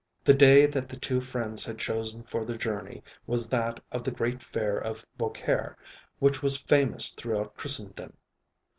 [0.23, 4.09] The day that the two friends had chosen for their journey was that of the
[4.09, 5.77] great fair of Beaucaire,
[6.17, 8.17] which was famous throughout Christendom.